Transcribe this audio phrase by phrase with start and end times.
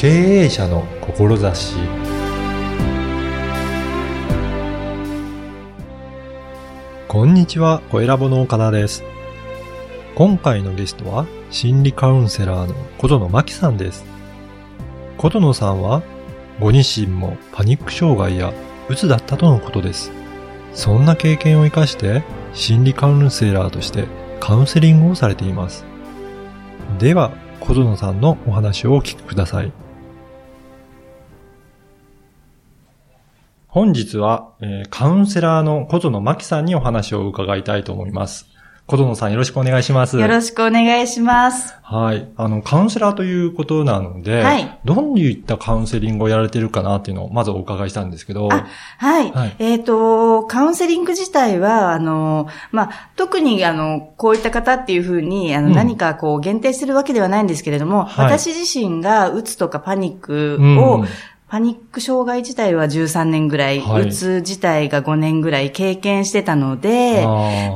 [0.00, 0.08] 経
[0.44, 1.76] 営者の志
[7.06, 9.04] こんにちは、小ラボの岡田です。
[10.14, 14.06] 今回のゲストは心理カウンセラーの小園真希さんです。
[15.18, 16.02] 小園さんは
[16.58, 18.54] ご自身もパニック障害や
[18.88, 20.12] うつだったとのことです。
[20.72, 22.22] そんな経験を活かして
[22.54, 24.06] 心理カウンセラーとして
[24.40, 25.84] カウンセリングをされています。
[26.98, 29.70] では、小園さんのお話をお聞きください。
[33.72, 38.46] 本日は、えーカウンセラーの小園真希さんにお話を伺いたいと思います。
[38.86, 40.18] 小園さんよろしくお願いします。
[40.18, 41.76] よろしくお願いします。
[41.80, 42.28] はい。
[42.36, 48.66] あの、カウンセラーということなので、はいどういったカウンセリングをやられてるかなっていうのをまずお伺いしたんですけど、あ
[48.98, 49.30] はい。
[49.30, 61.06] はいえっ、と、カウンセリング自体は、あの、まあ、特に、あの、こういった方っていうふうに、あの、うん何かこう、限定してるわけではないんですけれども、はい私自身が、うつとかパニックを、うん
[61.50, 64.02] パニック障害自体は13年ぐらい、はい。
[64.02, 67.26] うつ自体が5年ぐらい経験してたので、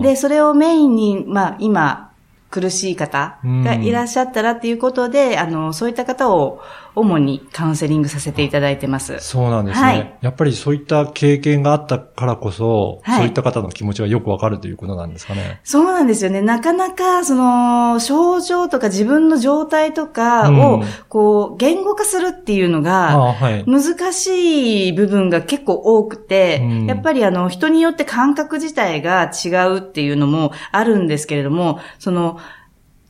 [0.01, 2.13] で、それをメインに、まあ、今、
[2.51, 6.61] 苦しい方がいらっしゃったらっていうことで、あの、そういった方を
[6.95, 9.19] 主にカウンセリングさせていただいてます。
[9.21, 15.61] そうなんですね、はいやっぱりそういった経験があったからこそ、はいそういった方の気持ちがよくわかるということなんですかね。
[15.65, 16.41] そうなんですよね。
[16.41, 23.65] なかなか、その、症状とか自分の状態とかを、うんこう、言語化するっていうのあが。
[23.67, 32.39] 難しい部分が結構多くて、うんやっぱりあの、人によって感覚自体が違うっていうのもあるんですけれども、その、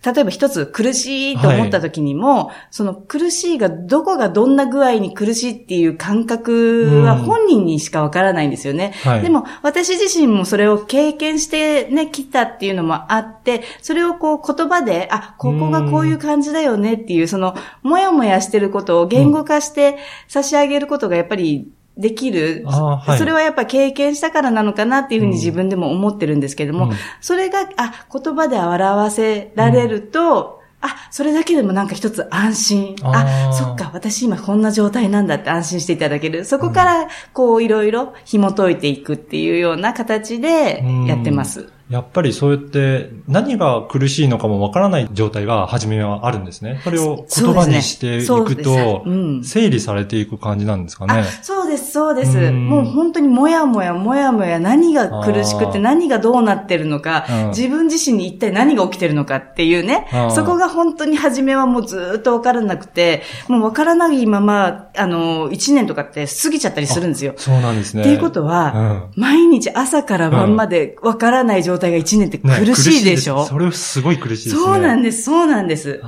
[0.04, 7.24] 例えば一つ苦しいと思った時にも、その苦しいがどこがどんな具合に苦しいっていう感覚はうん。
[7.24, 8.92] 本人にしかわからないんですよね。
[9.02, 9.22] はい。
[9.22, 19.96] でも私自身もそれを経験してね、来たっていうのもあって、それをこう言葉で、あ、ここがこういう感じだよねっていう、その、もやもやしてることを言語化して
[20.28, 22.64] 差し上げることがやっぱりできる。
[22.66, 32.96] はいそれはやっぱ経験したからなのかなっていうふうに自分でも思ってるんですけども、うんそれが、あ、言葉で表せられると、あ、それだけでもなんか一つ安心。
[33.02, 36.44] あそっか、私今こんな状態なんだって安心していただける。
[36.44, 41.70] そこから、こう、いろいろ紐解いていくっていうような形でやってます。
[41.94, 46.80] やっぱりそうやって何が苦しいのかもわからない状態が初めはあるんですね。
[46.82, 49.04] それを言葉にしていくと
[49.44, 51.24] 整理されていく感じなんですかねあ。
[51.24, 52.36] そうです、そうです。
[52.36, 67.34] うんもう本当にもやもやもやもや何が苦しくて何がどうなってるのか、うん自分自身に一体何が起きてるのかっていうねそこが本当に初めはもうずーっとわからなくて、もうわからないまま、あの、一年とかって過ぎちゃったりするんですよ。
[67.36, 68.02] そうなんですね。
[68.02, 74.62] っていうことは、毎日朝から晩までわからない状態が一年ってね苦しいでしょ、苦それすごい苦しいですね。
[74.62, 76.00] そうなんです、そうなんです。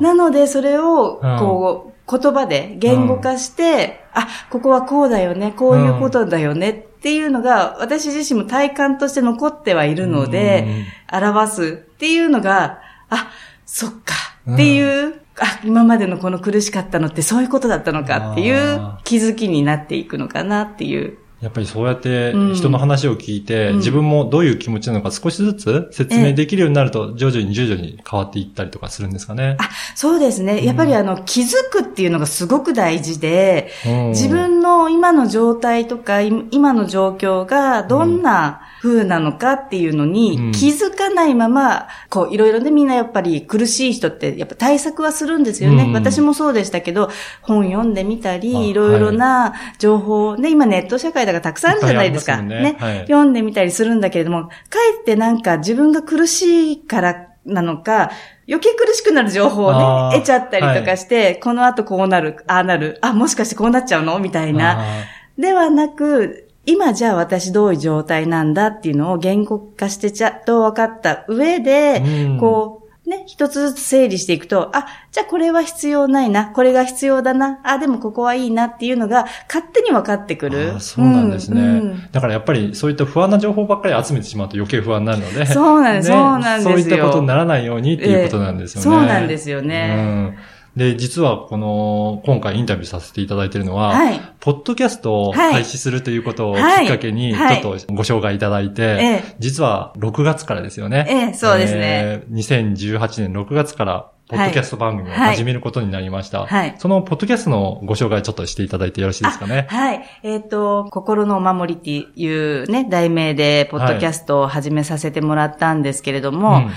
[0.00, 1.38] なので、それを、うん。
[1.38, 13.30] こう、言葉で言語化して、あ、ここはこうだよね、こういうことだよねっていうのが、私自身も体感として残ってはいるので、表すっていうのが、あ、
[13.64, 14.14] そっか
[14.52, 21.18] っていう、あ、今までのこの苦しかったのってそういうことだったのかっていうあ気づきになっていくのかなっていう。
[21.40, 29.56] やっぱりそうやってうん人の話を聞いて、うん自分もどういう気持ちなのか少しずつ説明できるようになると、徐々に徐々に変わっていったりとかするんですかね。
[29.58, 30.64] あ、そうですね。
[30.64, 40.12] やっぱりあの、気づくっていうのがすごく大事で、うん自分の今の状態とか、い今の状況がどんな風なのかっていうのうん。
[40.12, 45.84] に気づかないまま、こういろいろねみんなやっぱり苦しい人ってやっぱ対策はするんですよね。
[45.84, 45.92] うん。
[45.94, 47.08] 私もそうでしたけど、
[47.40, 52.32] 本読んでみたあり、いろいろな情報をね、今ネット社会だからたくさんあるじゃないですか。
[52.32, 52.96] いっぱいありますもんね。
[52.98, 53.06] はい。
[53.06, 54.52] 読んでみたりするんだけれども、か
[54.98, 58.10] えってなんか自分が苦しいからなのか、
[58.46, 64.18] 余計苦しくなる情報をね、得ちゃったりとかして、この後こうなる、ああなる、あ、もしかしてこうなっちゃうの？
[64.18, 64.80] みたいな。
[64.80, 65.04] あ
[65.38, 80.80] ではなく、今じゃあ私どういう状態なんだっていうのを言語化してちゃんと分かった上で、うんこう、ね、一つずつ整理していくと、あ、じゃあこれは必要ないな、これが必要だな、あ、でもここはいいなっていうのが勝手に分かってくる。
[80.80, 85.46] そうなんですね、うんうんだからやっぱりそういった不安な情報ばっかり集めてしまうと余計不安になるので。
[85.46, 88.84] そうなんですそうなんですよそういったことにならないようにっていうことなんですよね。
[88.84, 89.94] そうなんですよね。
[89.98, 94.20] うんで、実はこの、今回インタビューさせていただいているのは、はい。
[94.40, 101.06] ポッドキャストをはい開始するということをきっはいかけに、ちはいょっとご紹介いただいて、ええ実は6月からですよね。
[101.08, 102.98] ええそうですねえー2018
[103.28, 106.46] 年6月から、ポッドキャスト番組を始めることになりました。
[106.46, 109.66] はいそのポッドキャストのご紹介ちょっとしていただいてよろしいですかね？
[109.70, 110.02] はい。
[110.24, 111.90] えっ、と、心のお守りって
[112.20, 116.70] いうね、題名で、ポッドキャストを始めさせてもらったんですけれども、うん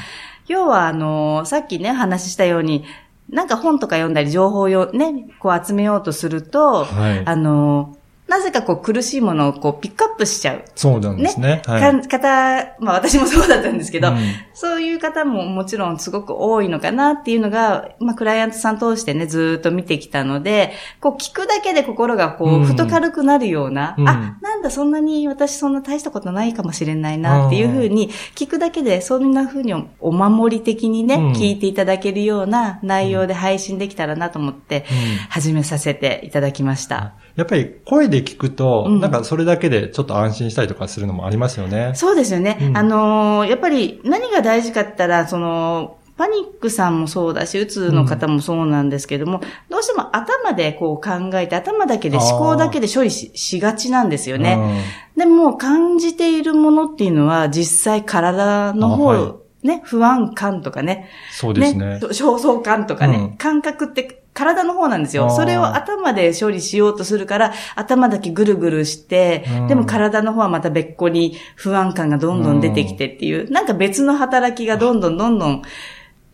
[0.50, 2.86] 要は、あの、さっきね、話したように、
[3.29, 7.24] なんか本とか読んだり情報をよね、こう集めようとすると、はい。
[7.25, 7.97] あの、
[8.27, 10.63] なぜかこう苦しいものをこうピックアップしちゃう。
[10.75, 11.62] そうなんですね。
[11.65, 12.07] はい。
[12.07, 14.18] か方、まあ私もそうだったんですけど、うん
[14.59, 22.65] そういう方ももちろんすごく多いのかなっていうのが、まあクライアントさん通してね、ずーっと見てきたので、こう聞くだけで心がこう、うん。
[22.65, 24.09] ふと軽くなるような、うん。
[24.09, 31.31] あ、なんだそんなに私そんな大したことないかもしれないなっていうふうに、聞くだけでそんなふうにお守り的にね、うん。
[31.33, 35.18] 聞いていただけるような内容で配信できたらなと思って、うん。
[35.30, 37.13] 始めさせていただきました。
[37.36, 39.01] やっぱり声で聞くと、うん。
[39.01, 41.92] なんかそれだけでちょっと安心したりとかするのもありますよね。
[41.94, 42.57] そうですよね。
[42.60, 42.77] うん。
[42.77, 54.86] あのーやっぱり何が大事かったら、その、パニックさんもそうだし、うつの方もそうなんですけども、どうしても頭でこう考えて、頭だけで思考だけで処理ししがちなんですよね。
[55.18, 62.00] でも、感じているものっていうのは、実際体の方、ね、不安感とかね、そうですね。
[62.02, 63.38] 焦燥感とかね、うん。
[63.38, 65.30] 感覚って体の方なんですよ。
[65.30, 69.68] それを頭で処理しようとするから、頭だけぐるぐるして、うん。
[69.68, 75.62] でも体の方はまた別個に不安感がどんどん出てきてっていう、なんか別の働きがどんどんどんどん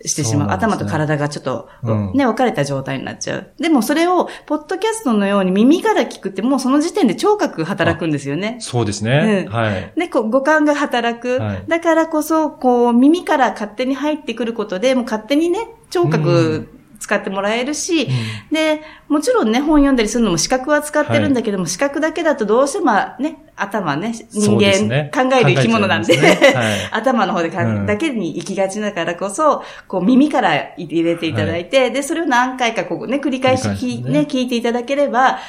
[0.05, 0.45] してしまう。
[0.45, 3.53] そうね頭と体がちょっと、うんね、分かれた状態になっちゃう。
[3.57, 8.57] でもそれを、ポッドキャストのように耳から聞くってもうその時点で聴覚働くんですよね。
[8.59, 9.45] そうですね。
[9.47, 9.93] うんはい。
[9.97, 11.39] で、こう五感が働く。
[11.39, 16.67] はいだからこそ、こう、耳から勝手に入ってくることで、もう勝手にね、聴う覚
[17.03, 18.09] 使ってもらえるし、うん。
[18.49, 26.53] で、もちろんね、本読んだりするのも視覚は使ってるんだけども、視覚だけだとどうしてもね、頭ね、人間、ね考える生き物なんで、ね。
[26.55, 26.89] はい。
[27.03, 27.85] 頭の方でかんうん。
[27.85, 35.39] だけに行きがちだからこそ、こう耳から入れていただいて、で、それを何回かこうね、繰り返しね、聞いていただければ、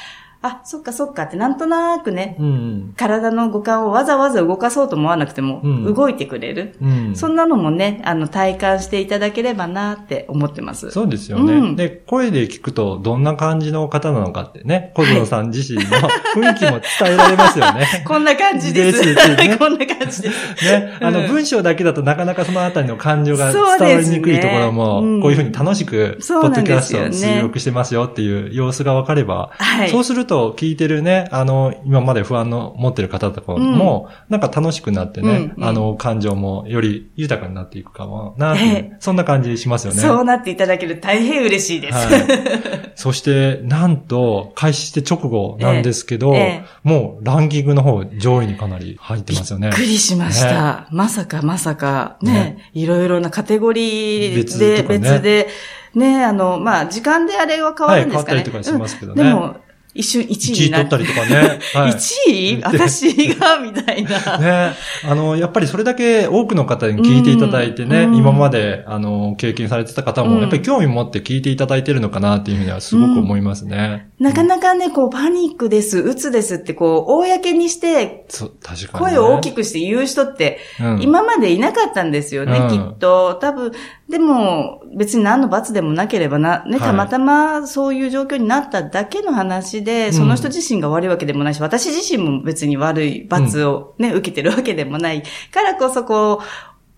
[0.45, 2.93] あ、そっかそっかってなんとなくね、うん。
[2.95, 6.75] 体の五感をわざわざ動かそうと思わなくても、うん動いてくれる。
[6.81, 7.15] うん。
[7.15, 10.91] そんなのもね、あの、体感していただければなって思ってます。
[10.91, 15.89] そうですよね、うんで、声で聞くとどんな感じの方なのかってね、小園さん自身の
[16.35, 17.85] 雰囲気も伝えられますよね。
[18.05, 19.03] こんな感じです。
[19.03, 20.65] ですね こんな感じです。
[20.65, 29.89] ね、あの、うん文章だけだとなかなかそのあたりの感情が伝わりにくいところも、うんこういうふうに楽しく、ポッドキャストを収録してますよっていう様子がわかれば、はい。
[29.89, 38.55] そうすると聞いてるね、あの、今まで不安の持ってる方とかも、なんか楽しくなってね、うんうんあの、感情もより豊かになっていくかもな
[38.99, 39.99] そんな感じしますよね。
[39.99, 41.93] そうなっていただける大変嬉しいです。
[41.93, 42.91] はい。
[42.95, 49.75] そして、なんと、開始して直後なんですけど、えええもうランキングの方上位にかなり入ってますよねびっ。
[49.77, 50.87] くりしました。
[50.91, 55.47] まさかまさか、ねねいろいろなカテゴリー別で、別で、
[55.93, 58.43] ねあの、まあ、時間であれは変わはい、るんですかね。
[58.43, 59.23] 変わったりとかしますけどね。
[59.23, 59.64] うんでも、
[59.95, 61.59] 一瞬1 1位位にな取ったりとかね。
[61.73, 61.91] はい。
[61.93, 62.61] 1位？
[62.63, 63.59] 私が？
[63.59, 64.19] みたいな。
[64.37, 64.73] ね。
[65.07, 74.09] あの、やっぱりそれだけ多くの方に聞いていただいてね、うん今まで、あの、経験されてた方も、うんやっぱり興味持って聞いていただいてるのかなっていうふうにはすごく思いますね。
[74.19, 79.11] なかなかね、こう、パニックです、うつですって、こう、公にして、そう、確かに、ね。
[79.11, 83.35] 声を大きくして言う人って、うん、今までいなかったんですよね、うんきっと。
[83.35, 83.71] 多分、
[84.09, 90.13] でも、別に何の罰でもなければな、ね、はいたまたまそういう状況になっただけの話で、ん。
[90.13, 96.45] その人自身が悪いわけでもないし、私自身も別に悪い罰をね、受けてるわけでもないからこそ、こう、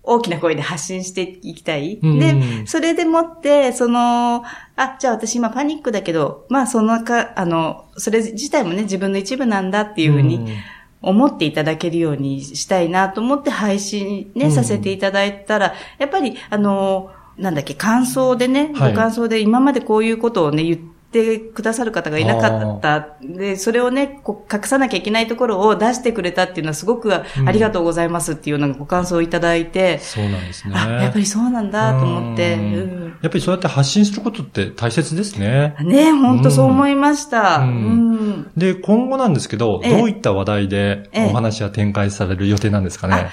[0.09, 1.99] 大きな声で発信していきたい。
[2.01, 2.19] うん。
[2.19, 4.43] で、それでもって、その、
[4.77, 10.47] あ、じゃあ私今パニックだけど、まあそのか、あの、それ自体もね、自分の一部なんだっていうふうに、ん。
[10.99, 14.51] 思っていただけるようにしたいなと思って配信ね、うん。
[14.51, 18.91] させていただいたら、やっぱり、あの、なんだっけ、感想でね、はい。
[18.91, 23.15] ご感想で今までこういうことをね、言ってくださる方がいなかった。
[23.21, 27.51] で、それをね、こう隠さなきゃいけないところを出してくれたっていうのはすごくあうん。
[27.51, 30.73] りがとうございますっていうようなご感想をいただいて、そうなんですね。
[30.75, 32.61] あ、やっぱりそうなんだと思って、うん。
[32.61, 33.17] うん。
[33.21, 35.75] やっぱりそうやって発信することって大切ですね。
[35.81, 37.59] ね、本当そう思いました。
[37.59, 38.29] ううん。
[38.41, 38.51] ん。
[38.57, 39.97] で、今後なんですけど、ええ。
[39.97, 41.25] どういった話題でええ。
[41.27, 43.29] お話は展開される予定なんですかね？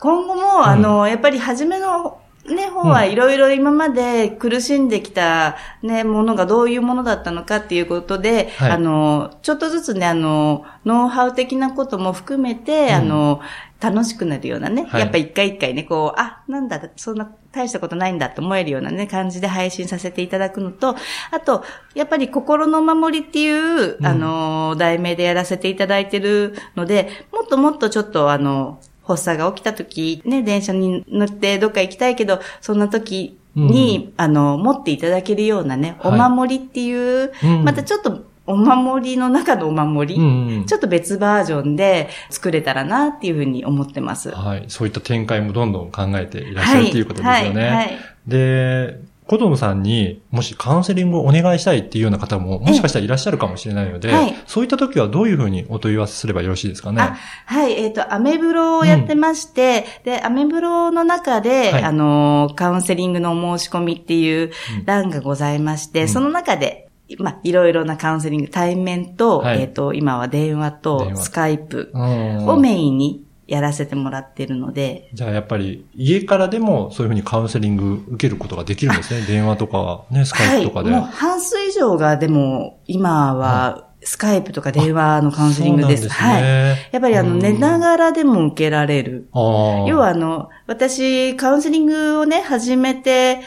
[0.00, 8.70] 今後も、あの、やっぱり初めの、ね、方はいろいろ今まで苦しんできたね、ものがどういうものだったのかっていうことで、はい。
[8.72, 12.94] あの、ちょっとずつね、あの、ノウハウ的なことも含めて、うん。
[12.94, 13.40] あの、
[13.80, 15.00] 楽しくなるようなね、はい。
[15.02, 20.96] やっぱ一回一回ね、こう、あ、なんだ、そんな大したことないんだと思えるようなね、感じで配信させていただくのと、
[21.30, 21.64] あと、
[21.94, 24.06] やっぱり心の守りっていう、うん。
[24.06, 44.30] あの、題名でやらせていただいてるので、もっともっとちょっとあの、発作が起きた時、ね、電車に乗ってどっか行きたいけど、そんな時に、あの、持っていただけるようなね、おはい守りっていう、うんまたちょっとお守りの中のお守り、うんうんちょっと別バージョンで作れたらなっていうふうに思ってます。
[44.30, 44.64] はい。
[44.68, 47.62] そういった展開もどんどん考えていらっしゃるということですよね。
[47.62, 47.74] はい。
[47.74, 47.98] はい
[48.28, 54.34] で、小園さんにもしカウンセリングをお願いしたいっていうような方ももしかしたらいらっしゃるかもしれないので、はい。
[54.46, 57.02] そういった時はどういうふうにお問い合わせすればよろしいですかね？
[57.02, 61.82] あはい、えっ、と、アメブロをやってまして、で、アメブロの中で、はい。
[61.84, 64.84] あの、カウンセリングのお申し込みっていううん。
[64.86, 66.08] 欄がございまして、うん。
[66.08, 69.60] その中で、まあ、いろいろなカウンセリング、対面と、はい。
[69.60, 71.16] えっ、と、今は電話電と話。
[71.16, 72.48] スカイプうん。
[72.48, 79.24] をメインにやらせてもらってるので、じゃあやっぱり家からでもそういうふうにカウンセリング受けることができるんですね。
[79.26, 80.90] 電話とか、ね、スカイプとかで。
[80.90, 86.08] はい、もう半数以上がでも、今は、スカイプとか電話のカウンセリングです。
[86.08, 86.42] そうなんはい。
[86.42, 89.28] ねやっぱりあの、うん寝ながらでも受けられる。
[89.34, 93.40] 要はあの、私、カウンセリングをね、始めて、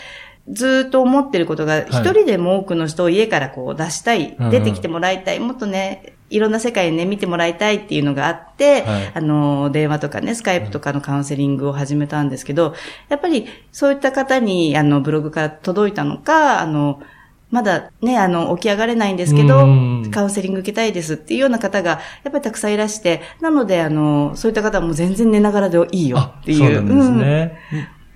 [0.50, 12.73] ずっと思ってることが、一人でも多くの人を家からこう出したい、出てきてもらいたい、もっとね、いろんな世界にね、見てもらいたいっていうのがあって、はいあの、電話とかね、スカイプとかのカウンセリングを始めたんですけど、
[13.09, 17.01] やっぱりそういった方に、あの、ブログから届いたのか、あの、
[17.51, 19.67] まだね、あの、起き上がれないんですけどう
[20.07, 26.57] ん、カウンセリング受けたいですっていうような方が、やっぱりたくさんいらして、なので、あの、そういった方はもう全然寝ながらでいいよあっていう。
[26.59, 27.59] そうなんですね。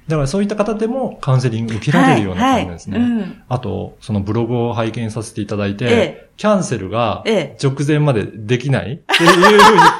[0.07, 3.00] だからそういった方でもカウンセリング受けられるような感じですね。
[3.00, 5.89] はいはいうんあと、そのブログを拝見させていただいて、え
[6.21, 9.59] えキャンセルがええ直前までできないっていうふうに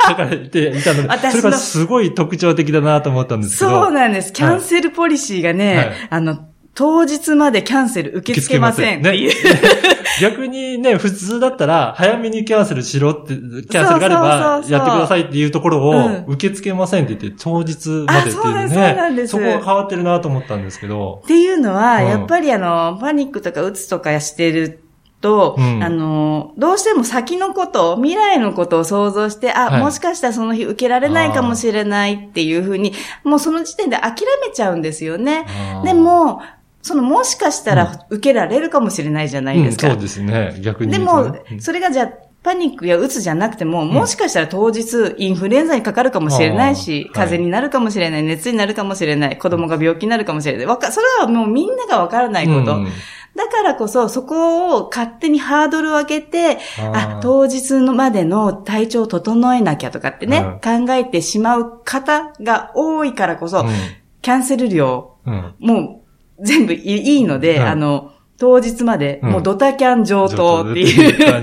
[0.10, 3.72] 書かれていたので、 私のそれがすごい特徴的だなと思ったんですけど。
[3.72, 4.34] そうなんです。
[4.34, 9.30] キャンセルポリシーがね、はいあの、当日までキャンセル受け付けませんっていう。
[9.30, 9.60] ね。
[10.22, 18.76] 逆にね、普通だったら、早めにキャンセルしろって、キャンセルがあればやってくださいっていうところをうん、受け付けませんって言って、当日までっていうあそうなんね。
[18.76, 19.32] そうなんです。
[19.32, 21.22] そこが変わってるなと思ったんですけど。
[21.24, 22.08] っていうのは、うん。
[22.08, 24.82] やっぱりあの、パニックとかうつとかしてる
[25.22, 25.84] と、うん。
[25.84, 29.82] あの、どうしても先のこと、未来のことを想像して、あ、はい。
[29.82, 35.46] もしかしたらその日受けられないかもしれないっていうふうに、もうその時点で諦めちゃうんですよね。
[35.84, 36.42] で、も、
[36.86, 39.88] そのもしかしたら受けられるかもしれないじゃないですか。
[39.88, 40.56] うん、そうですね。
[40.62, 42.10] 逆にでもそれがじゃあ、
[42.44, 50.66] パニックやうつじゃなくても、もしかしたら当日インフルエンザにかかるかもしれないし、風邪になるかもしれない、熱になるかもしれない、子供が病気になるかもしれない。
[50.68, 52.76] わか、それはもうみんながわからないこと。
[52.76, 52.88] うん
[53.36, 56.58] だからこそ、そこを勝手にハードルを上げて、
[56.94, 63.66] あ当日のまでの体調を整えなきゃとかってね、考えてしまう方が多いからこそ、
[64.22, 65.34] キャンセル料、うん。
[65.34, 65.54] うん。
[65.60, 66.05] もう
[66.42, 71.42] 全部いいいので、うんあの、当日まで、うんもうドタキャン上等っていう感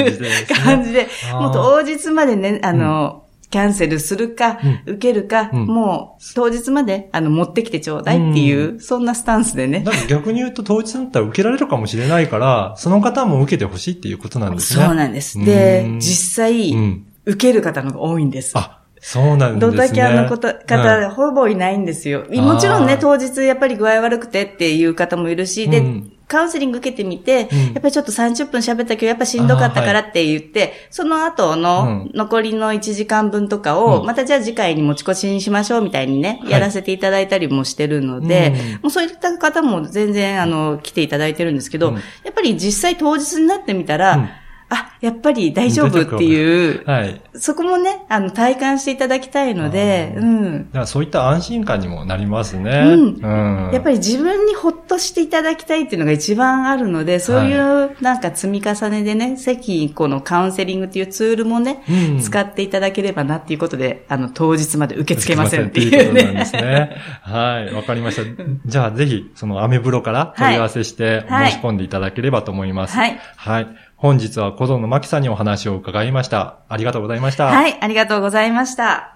[0.85, 9.85] じうでもう当日までね、あの、キャンセルするか、受けるか、うんもう当日まで、あの、持ってきてちょうだいっていう、そんなスタンスでね。
[10.09, 14.85] 逆に言うと当日だったら受けられるかもしれないから、その方も受けてほしいっていうことなんですね。
[14.85, 15.39] そうなんです。
[15.39, 17.07] でうん、実際、うん。
[17.25, 18.53] 受ける方の方が多いんです。
[18.57, 19.76] あ、そうなんですね。
[19.76, 22.25] ドタキャンのこと方、ほぼいないんですよ。
[22.30, 26.12] もちろんね、当日やっぱり具合悪くてっていう方もいるし、で、うん。
[26.28, 27.59] カウンセリング受けてみて、うん。
[27.59, 32.11] やっぱりちょっと30分喋ったけど、やっぱしんどかったからって言って、その後のうん。
[32.14, 34.06] 残りの1時間分とかを、うん。
[34.06, 36.50] またじゃあ次回に持ち越しにしましょうみたいにね、はい。
[36.52, 38.82] やらせていただいたりもしてるので、うん。
[38.82, 41.94] もうそういった方も全然あの、来ていただいてるんですけど、うん。
[41.97, 44.28] やっぱり実際当日になってみたら、うん
[44.75, 47.21] あ、やっぱり大丈夫っていう、はい。
[47.35, 50.67] そこもね、あの、体感していただきたいので、うん。
[50.69, 52.71] だからそういった安心感にもなりますね。
[52.87, 66.41] うんうんやっぱり自分にほっとしていただきたいっていうのが一番あるので、そういうなんか積み重ねでね、席、このカウンセリングっていうツールもね、うん使っていただければなっていうことで、あの、当日まで受け付けませんっていう受け付けませんっていうことなんね。
[66.41, 66.97] ですね。
[67.23, 68.23] はい、わかりました。
[68.67, 72.97] じゃあぜひ、そのアメブロから問い合わせしてはい申し込んでいただければと思います。
[72.97, 73.19] はい。
[73.37, 73.67] はい。
[74.02, 76.56] 本日は小園真希さんにお話を伺いました。
[76.68, 77.47] ありがとうございました。
[77.47, 79.14] はい、ありがとうございました。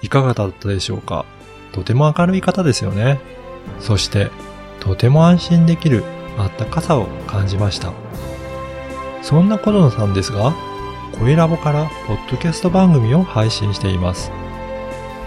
[0.00, 1.24] いかがだったでしょうか？
[1.72, 3.18] とても明るい方ですよね。
[3.80, 4.30] そして、
[4.78, 6.04] とても安心できる
[6.38, 7.92] あったかさを感じました。
[9.22, 10.54] そんな小野さんですが、
[11.18, 14.30] 声ラボからポッドキャスト番組を配信しています。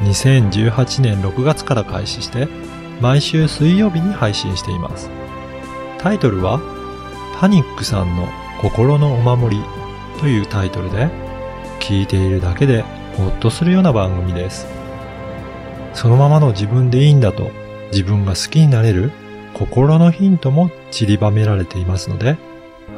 [0.04, 2.48] 2018年6月から開始して、
[3.02, 5.10] 毎週水曜日に配信しています。
[5.98, 6.62] タイトルは、
[7.40, 8.28] パニックさんの
[8.60, 9.64] 心のお守り
[10.20, 11.08] というタイトルで、
[11.80, 12.82] 聞いているだけで
[13.16, 14.66] ほっとするような番組です。
[15.94, 17.52] そのままの自分でいいんだと
[17.92, 19.12] 自分が好きになれる
[19.54, 22.38] 心のヒントも散りばめられていますので、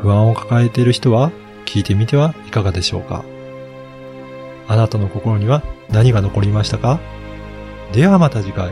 [0.02, 1.32] 不安を抱えている人は
[1.66, 3.26] 聞いてみてはいかがでしょうか。
[4.70, 7.02] あなたの心には何が残りましたか？
[7.92, 8.72] ではまた次回。